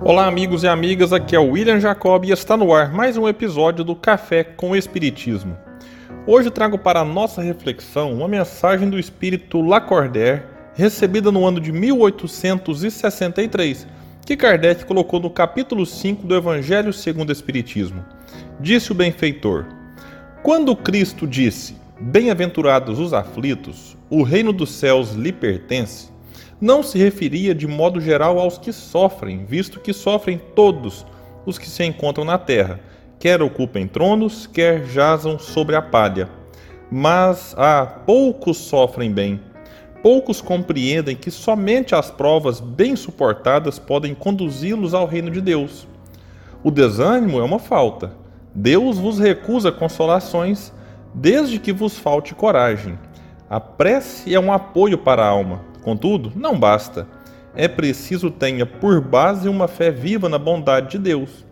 Olá, 0.00 0.28
amigos 0.28 0.62
e 0.62 0.68
amigas, 0.68 1.12
aqui 1.12 1.34
é 1.34 1.40
o 1.40 1.50
William 1.50 1.80
Jacob 1.80 2.24
e 2.24 2.30
está 2.30 2.56
no 2.56 2.72
ar 2.72 2.92
mais 2.92 3.16
um 3.16 3.26
episódio 3.26 3.82
do 3.82 3.96
Café 3.96 4.44
com 4.44 4.70
o 4.70 4.76
Espiritismo. 4.76 5.58
Hoje 6.24 6.50
trago 6.50 6.78
para 6.78 7.00
a 7.00 7.04
nossa 7.04 7.42
reflexão 7.42 8.12
uma 8.12 8.28
mensagem 8.28 8.88
do 8.88 8.96
espírito 8.96 9.60
Lacordaire, 9.60 10.44
recebida 10.74 11.32
no 11.32 11.44
ano 11.44 11.60
de 11.60 11.72
1863, 11.72 13.88
que 14.24 14.36
Kardec 14.36 14.84
colocou 14.84 15.18
no 15.18 15.30
capítulo 15.30 15.84
5 15.84 16.24
do 16.24 16.36
Evangelho 16.36 16.92
segundo 16.92 17.30
o 17.30 17.32
Espiritismo. 17.32 18.04
Disse 18.60 18.92
o 18.92 18.94
benfeitor: 18.94 19.66
Quando 20.44 20.76
Cristo 20.76 21.26
disse: 21.26 21.74
Bem-aventurados 22.00 23.00
os 23.00 23.12
aflitos, 23.12 23.96
o 24.08 24.22
reino 24.22 24.52
dos 24.52 24.70
céus 24.70 25.14
lhe 25.14 25.32
pertence 25.32 26.16
não 26.60 26.82
se 26.82 26.98
referia 26.98 27.54
de 27.54 27.66
modo 27.66 28.00
geral 28.00 28.38
aos 28.38 28.58
que 28.58 28.72
sofrem, 28.72 29.44
visto 29.44 29.80
que 29.80 29.92
sofrem 29.92 30.40
todos 30.54 31.06
os 31.46 31.58
que 31.58 31.68
se 31.68 31.84
encontram 31.84 32.24
na 32.24 32.36
terra, 32.36 32.80
quer 33.18 33.42
ocupem 33.42 33.86
tronos, 33.86 34.46
quer 34.46 34.84
jazam 34.84 35.38
sobre 35.38 35.76
a 35.76 35.82
palha. 35.82 36.28
Mas 36.90 37.54
há 37.58 37.84
poucos 37.84 38.56
sofrem 38.56 39.12
bem. 39.12 39.40
Poucos 40.02 40.40
compreendem 40.40 41.16
que 41.16 41.30
somente 41.30 41.94
as 41.94 42.10
provas 42.10 42.60
bem 42.60 42.94
suportadas 42.94 43.78
podem 43.78 44.14
conduzi-los 44.14 44.94
ao 44.94 45.06
reino 45.06 45.30
de 45.30 45.40
Deus. 45.40 45.86
O 46.62 46.70
desânimo 46.70 47.40
é 47.40 47.42
uma 47.42 47.58
falta. 47.58 48.12
Deus 48.54 48.98
vos 48.98 49.18
recusa 49.18 49.70
consolações, 49.70 50.72
desde 51.14 51.58
que 51.58 51.72
vos 51.72 51.98
falte 51.98 52.34
coragem. 52.34 52.98
A 53.50 53.58
prece 53.58 54.34
é 54.34 54.40
um 54.40 54.52
apoio 54.52 54.98
para 54.98 55.24
a 55.24 55.28
alma, 55.28 55.62
Contudo, 55.88 56.30
não 56.36 56.60
basta. 56.60 57.08
É 57.56 57.66
preciso 57.66 58.30
tenha 58.30 58.66
por 58.66 59.00
base 59.00 59.48
uma 59.48 59.66
fé 59.66 59.90
viva 59.90 60.28
na 60.28 60.36
bondade 60.36 60.90
de 60.90 60.98
Deus. 60.98 61.46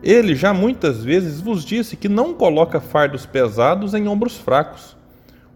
Ele 0.00 0.36
já 0.36 0.54
muitas 0.54 1.02
vezes 1.02 1.40
vos 1.40 1.64
disse 1.64 1.96
que 1.96 2.08
não 2.08 2.32
coloca 2.32 2.80
fardos 2.80 3.26
pesados 3.26 3.92
em 3.92 4.06
ombros 4.06 4.36
fracos. 4.36 4.96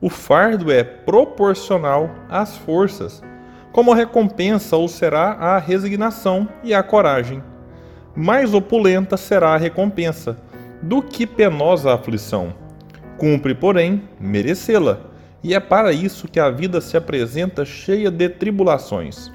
O 0.00 0.10
fardo 0.10 0.72
é 0.72 0.82
proporcional 0.82 2.10
às 2.28 2.56
forças. 2.56 3.22
Como 3.70 3.92
recompensa 3.92 4.76
ou 4.76 4.88
será 4.88 5.34
a 5.34 5.56
resignação 5.56 6.48
e 6.64 6.74
a 6.74 6.82
coragem. 6.82 7.40
Mais 8.16 8.52
opulenta 8.52 9.16
será 9.16 9.54
a 9.54 9.56
recompensa 9.56 10.36
do 10.82 11.00
que 11.00 11.28
penosa 11.28 11.92
a 11.92 11.94
aflição. 11.94 12.52
Cumpre, 13.16 13.54
porém, 13.54 14.02
merecê-la 14.18 15.09
e 15.42 15.54
é 15.54 15.60
para 15.60 15.92
isso 15.92 16.28
que 16.28 16.38
a 16.38 16.50
vida 16.50 16.80
se 16.80 16.96
apresenta 16.96 17.64
cheia 17.64 18.10
de 18.10 18.28
tribulações. 18.28 19.30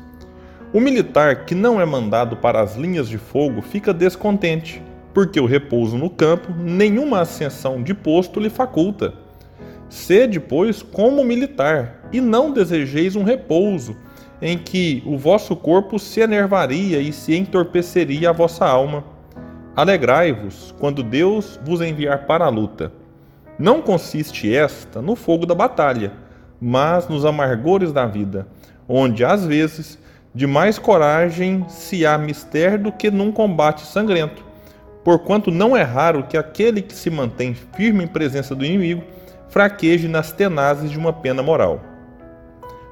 O 0.72 0.80
militar 0.80 1.46
que 1.46 1.56
não 1.56 1.82
é 1.82 1.86
mandado 1.86 2.38
para 2.38 2.62
as 2.62 2.76
linhas 2.76 3.10
de 3.10 3.18
fogo 3.18 3.62
fica 3.62 3.94
descontente, 3.94 4.82
porque 5.14 5.40
o 5.40 5.46
repouso 5.46 5.98
no 5.98 6.10
campo 6.10 6.54
nenhuma 6.54 7.22
ascensão 7.22 7.82
de 7.82 7.94
posto 7.94 8.40
lhe 8.40 8.50
faculta. 8.50 9.14
Sede, 9.90 10.40
pois, 10.40 10.84
como 10.84 11.24
militar, 11.24 12.08
e 12.12 12.20
não 12.20 12.52
desejeis 12.52 13.16
um 13.16 13.24
repouso, 13.24 13.96
em 14.42 14.58
que 14.58 15.02
o 15.06 15.18
vosso 15.18 15.56
corpo 15.56 15.98
se 15.98 16.20
enervaria 16.20 17.00
e 17.00 17.14
se 17.14 17.36
entorpeceria 17.36 18.30
a 18.30 18.34
vossa 18.34 18.66
alma. 18.66 19.04
Alegrai-vos 19.76 20.76
quando 20.80 21.02
Deus 21.02 21.60
vos 21.64 21.82
enviar 21.82 22.26
para 22.26 22.46
a 22.46 22.50
luta 22.50 22.92
não 23.58 23.82
consiste 23.82 24.54
esta 24.54 25.02
no 25.02 25.16
fogo 25.16 25.46
da 25.46 25.56
batalha, 25.56 26.12
mas 26.60 27.08
nos 27.08 27.26
amargores 27.26 27.92
da 27.92 28.06
vida, 28.06 28.48
onde 28.88 29.24
às 29.24 29.46
vezes 29.46 29.98
de 30.34 30.46
mais 30.46 30.78
coragem 30.78 31.66
se 31.70 32.06
há 32.06 32.18
mister 32.18 32.78
do 32.78 32.92
que 32.92 33.10
num 33.10 33.32
combate 33.32 33.86
sangrento, 33.86 34.44
porquanto 35.04 35.52
não 35.52 35.78
é 35.78 35.84
raro 35.84 36.24
que 36.24 36.38
aquele 36.38 36.82
que 36.82 36.94
se 36.94 37.10
mantém 37.10 37.54
firme 37.54 38.04
em 38.04 38.08
presença 38.08 38.54
do 38.54 38.66
inimigo 38.66 39.04
fraqueje 39.48 40.10
nas 40.10 40.34
tenazes 40.34 40.92
de 40.92 40.98
uma 40.98 41.14
pena 41.14 41.42
moral. 41.42 41.80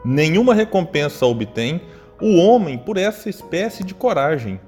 Nenhuma 0.06 0.54
recompensa 0.54 1.26
obtém 1.26 1.82
o 2.22 2.38
homem 2.38 2.78
por 2.78 2.96
essa 2.96 3.30
espécie 3.30 3.84
de 3.84 3.94
coragem, 3.94 4.60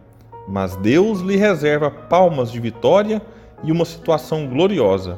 mas 0.47 0.75
Deus 0.75 1.21
lhe 1.21 1.37
reserva 1.37 1.89
palmas 1.89 2.51
de 2.51 2.59
vitória 2.59 3.21
e 3.63 3.71
uma 3.71 3.85
situação 3.85 4.45
gloriosa. 4.45 5.17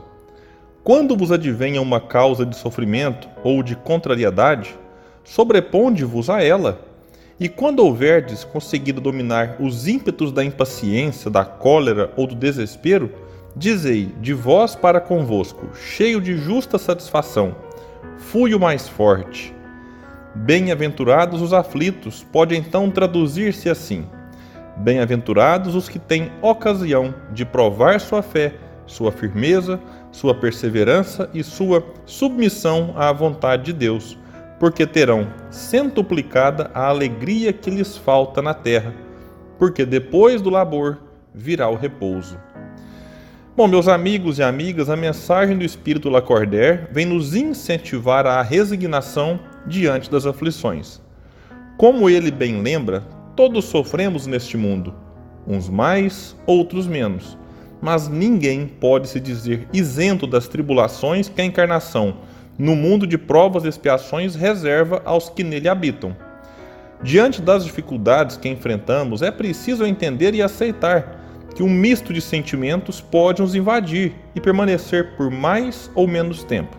Quando 0.87 1.17
vos 1.17 1.33
advenha 1.33 1.81
uma 1.81 1.99
causa 1.99 2.45
de 2.45 2.55
sofrimento 2.55 3.27
ou 3.43 3.61
de 3.61 3.75
contrariedade, 3.75 4.73
sobreponde-vos 5.21 6.29
a 6.29 6.41
ela. 6.41 6.79
E 7.37 7.49
quando 7.49 7.79
houverdes 7.79 8.45
conseguido 8.45 9.01
dominar 9.01 9.57
os 9.59 9.85
ímpetos 9.85 10.31
da 10.31 10.45
impaciência, 10.45 11.29
da 11.29 11.43
cólera 11.43 12.13
ou 12.15 12.25
do 12.25 12.35
desespero, 12.35 13.11
dizei 13.53 14.15
de 14.21 14.33
vós 14.33 14.77
para 14.77 15.01
convosco, 15.01 15.67
cheio 15.75 16.21
de 16.21 16.37
justa 16.37 16.77
satisfação: 16.77 17.53
Fui 18.17 18.55
o 18.55 18.59
mais 18.59 18.87
forte. 18.87 19.53
Bem-aventurados 20.33 21.41
os 21.41 21.51
aflitos, 21.51 22.25
pode 22.31 22.55
então 22.55 22.89
traduzir-se 22.89 23.69
assim: 23.69 24.05
Bem-aventurados 24.77 25.75
os 25.75 25.89
que 25.89 25.99
têm 25.99 26.31
ocasião 26.41 27.13
de 27.33 27.43
provar 27.43 27.99
sua 27.99 28.21
fé, 28.21 28.53
sua 28.85 29.11
firmeza, 29.11 29.81
sua 30.17 30.33
perseverança 30.33 31.29
e 31.31 31.43
sua 31.43 31.85
submissão 32.03 32.91
à 32.95 33.13
vontade 33.13 33.65
de 33.65 33.73
Deus, 33.73 34.17
porque 34.59 34.83
terão 34.83 35.27
centuplicada 35.51 36.71
a 36.73 36.87
alegria 36.87 37.53
que 37.53 37.69
lhes 37.69 37.95
falta 37.95 38.41
na 38.41 38.55
terra, 38.55 38.95
porque 39.59 39.85
depois 39.85 40.41
do 40.41 40.49
labor 40.49 40.97
virá 41.35 41.69
o 41.69 41.75
repouso. 41.75 42.35
Bom, 43.55 43.67
meus 43.67 43.87
amigos 43.87 44.39
e 44.39 44.43
amigas, 44.43 44.89
a 44.89 44.95
mensagem 44.95 45.55
do 45.55 45.63
Espírito 45.63 46.09
Lacordaire 46.09 46.87
vem 46.91 47.05
nos 47.05 47.35
incentivar 47.35 48.25
à 48.25 48.41
resignação 48.41 49.39
diante 49.67 50.09
das 50.09 50.25
aflições. 50.25 50.99
Como 51.77 52.09
ele 52.09 52.31
bem 52.31 52.59
lembra, 52.63 53.01
todos 53.35 53.65
sofremos 53.65 54.25
neste 54.25 54.57
mundo, 54.57 54.95
uns 55.45 55.69
mais, 55.69 56.35
outros 56.47 56.87
menos 56.87 57.37
mas 57.81 58.07
ninguém 58.07 58.67
pode 58.67 59.07
se 59.07 59.19
dizer 59.19 59.67
isento 59.71 60.25
das 60.25 60.47
tribulações 60.47 61.29
que 61.29 61.41
a 61.41 61.45
encarnação, 61.45 62.17
no 62.57 62.75
mundo 62.75 63.05
de 63.05 63.17
provas 63.17 63.65
e 63.65 63.67
expiações, 63.67 64.35
reserva 64.35 65.01
aos 65.05 65.29
que 65.29 65.43
nele 65.43 65.69
habitam. 65.69 66.15
Diante 67.03 67.41
das 67.41 67.63
dificuldades 67.63 68.37
que 68.37 68.49
enfrentamos, 68.49 69.21
é 69.21 69.29
preciso 69.29 69.85
entender 69.85 70.33
e 70.33 70.41
aceitar 70.41 71.47
que 71.55 71.61
um 71.61 71.69
misto 71.69 72.11
de 72.11 72.21
sentimentos 72.21 72.99
pode 72.99 73.41
nos 73.41 73.53
invadir 73.53 74.15
e 74.33 74.41
permanecer 74.41 75.15
por 75.15 75.29
mais 75.29 75.91
ou 75.93 76.07
menos 76.07 76.43
tempo. 76.43 76.75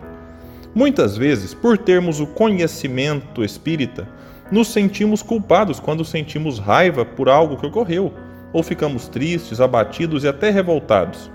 Muitas 0.75 1.17
vezes, 1.17 1.53
por 1.53 1.77
termos 1.77 2.19
o 2.19 2.27
conhecimento 2.27 3.43
espírita, 3.43 4.07
nos 4.51 4.67
sentimos 4.67 5.21
culpados 5.21 5.79
quando 5.79 6.03
sentimos 6.03 6.59
raiva 6.59 7.05
por 7.05 7.29
algo 7.29 7.57
que 7.57 7.65
ocorreu 7.65 8.13
ou 8.51 8.63
ficamos 8.63 9.07
tristes, 9.07 9.61
abatidos 9.61 10.23
e 10.23 10.27
até 10.27 10.49
revoltados. 10.49 11.29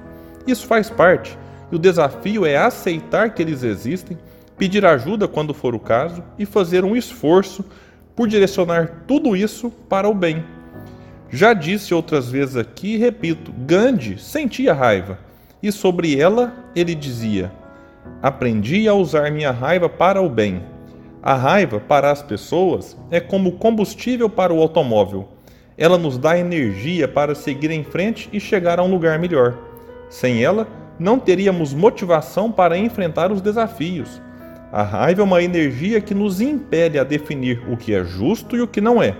Isso 0.47 0.67
faz 0.67 0.91
parte, 0.91 1.39
e 1.71 1.77
o 1.77 1.79
desafio 1.79 2.45
é 2.45 2.57
aceitar 2.57 3.35
que 3.35 3.43
eles 3.43 3.63
existem, 3.63 4.19
pedir 4.59 4.85
ajuda 4.85 5.27
quando 5.27 5.55
for 5.55 5.75
o 5.75 5.81
caso 5.81 6.23
e 6.39 6.45
fazer 6.45 6.85
um 6.85 6.97
esforço 6.97 7.65
por 8.15 8.29
direcionar 8.29 9.05
tudo 9.07 9.37
isso 9.37 9.71
para 9.89 10.09
o 10.09 10.15
bem. 10.15 10.45
Já 11.31 11.53
disse 11.53 11.93
outras 11.93 12.31
vezes 12.31 12.57
aqui 12.57 12.95
e 12.95 12.99
repito: 12.99 13.53
Gandhi 13.67 14.19
sentia 14.19 14.73
raiva, 14.73 15.19
e 15.63 15.73
sobre 15.73 16.21
ela 16.21 16.55
ele 16.77 16.95
dizia: 16.95 17.51
Aprendi 18.23 18.87
a 18.87 18.95
usar 18.95 19.33
minha 19.33 19.51
raiva 19.51 19.89
para 19.89 20.23
o 20.23 20.29
bem. 20.29 20.63
A 21.23 21.35
raiva 21.35 21.81
para 21.81 22.11
as 22.11 22.23
pessoas 22.23 22.97
é 23.11 23.19
como 23.19 23.53
combustível 23.53 24.29
para 24.29 24.53
o 24.53 24.61
automóvel 24.61 25.34
ela 25.77 25.99
nos 25.99 26.17
dá 26.17 26.39
energia 26.39 27.09
para 27.09 27.35
seguir 27.35 27.71
em 27.71 27.83
frente 27.83 28.29
e 28.33 28.39
chegar 28.39 28.79
a 28.79 28.83
um 28.83 28.91
lugar 28.91 29.19
melhor. 29.19 29.55
Sem 30.09 30.43
ela, 30.43 30.69
não 30.99 31.19
teríamos 31.19 31.75
motivação 31.75 32.51
para 32.51 32.79
enfrentar 32.79 33.33
os 33.33 33.41
desafios. 33.41 34.23
A 34.73 34.83
raiva 34.83 35.23
é 35.23 35.25
uma 35.25 35.43
energia 35.43 36.01
que 36.01 36.15
nos 36.15 36.41
impele 36.41 36.99
a 36.99 37.05
definir 37.05 37.63
o 37.69 37.77
que 37.77 37.95
é 37.95 38.05
justo 38.05 38.57
e 38.57 38.61
o 38.61 38.69
que 38.69 38.81
não 38.81 39.03
é. 39.03 39.17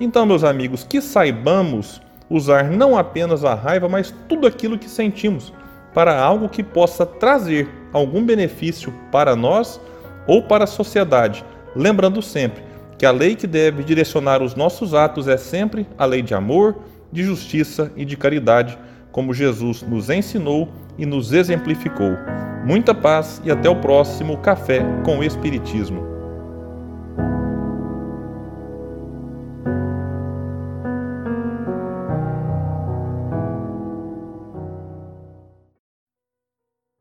Então, 0.00 0.24
meus 0.24 0.44
amigos, 0.44 0.84
que 0.84 1.00
saibamos 1.00 2.00
usar 2.30 2.70
não 2.70 2.96
apenas 2.96 3.44
a 3.44 3.54
raiva, 3.54 3.88
mas 3.88 4.14
tudo 4.28 4.46
aquilo 4.46 4.78
que 4.78 4.88
sentimos 4.88 5.52
para 5.94 6.20
algo 6.20 6.48
que 6.48 6.62
possa 6.62 7.04
trazer 7.06 7.68
algum 7.92 8.24
benefício 8.24 8.92
para 9.10 9.34
nós 9.34 9.80
ou 10.26 10.42
para 10.42 10.64
a 10.64 10.66
sociedade. 10.66 11.44
Lembrando 11.74 12.20
sempre 12.20 12.67
que 12.98 13.06
a 13.06 13.12
lei 13.12 13.36
que 13.36 13.46
deve 13.46 13.84
direcionar 13.84 14.42
os 14.42 14.56
nossos 14.56 14.92
atos 14.92 15.28
é 15.28 15.36
sempre 15.36 15.86
a 15.96 16.04
lei 16.04 16.20
de 16.20 16.34
amor, 16.34 16.76
de 17.12 17.22
justiça 17.22 17.92
e 17.96 18.04
de 18.04 18.16
caridade, 18.16 18.76
como 19.12 19.32
Jesus 19.32 19.82
nos 19.82 20.10
ensinou 20.10 20.68
e 20.98 21.06
nos 21.06 21.32
exemplificou. 21.32 22.10
Muita 22.66 22.92
paz 22.92 23.40
e 23.44 23.50
até 23.52 23.70
o 23.70 23.76
próximo 23.76 24.36
Café 24.38 24.84
com 25.04 25.22
Espiritismo. 25.22 26.17